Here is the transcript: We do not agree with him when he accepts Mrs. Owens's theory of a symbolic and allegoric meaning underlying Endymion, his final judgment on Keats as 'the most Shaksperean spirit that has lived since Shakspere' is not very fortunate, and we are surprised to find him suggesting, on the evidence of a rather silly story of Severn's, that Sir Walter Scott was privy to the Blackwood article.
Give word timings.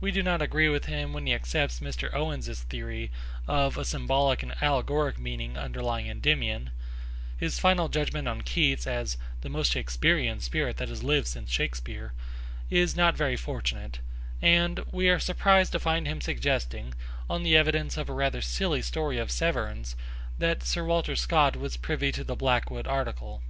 We 0.00 0.10
do 0.10 0.22
not 0.22 0.40
agree 0.40 0.70
with 0.70 0.86
him 0.86 1.12
when 1.12 1.26
he 1.26 1.34
accepts 1.34 1.80
Mrs. 1.80 2.14
Owens's 2.14 2.60
theory 2.62 3.10
of 3.46 3.76
a 3.76 3.84
symbolic 3.84 4.42
and 4.42 4.54
allegoric 4.62 5.18
meaning 5.18 5.58
underlying 5.58 6.06
Endymion, 6.06 6.70
his 7.36 7.58
final 7.58 7.90
judgment 7.90 8.26
on 8.26 8.40
Keats 8.40 8.86
as 8.86 9.18
'the 9.42 9.50
most 9.50 9.72
Shaksperean 9.74 10.40
spirit 10.40 10.78
that 10.78 10.88
has 10.88 11.02
lived 11.02 11.26
since 11.26 11.50
Shakspere' 11.50 12.14
is 12.70 12.96
not 12.96 13.18
very 13.18 13.36
fortunate, 13.36 13.98
and 14.40 14.80
we 14.92 15.10
are 15.10 15.20
surprised 15.20 15.72
to 15.72 15.78
find 15.78 16.06
him 16.06 16.22
suggesting, 16.22 16.94
on 17.28 17.42
the 17.42 17.54
evidence 17.54 17.98
of 17.98 18.08
a 18.08 18.14
rather 18.14 18.40
silly 18.40 18.80
story 18.80 19.18
of 19.18 19.30
Severn's, 19.30 19.94
that 20.38 20.62
Sir 20.62 20.84
Walter 20.84 21.14
Scott 21.14 21.54
was 21.54 21.76
privy 21.76 22.10
to 22.12 22.24
the 22.24 22.34
Blackwood 22.34 22.86
article. 22.86 23.42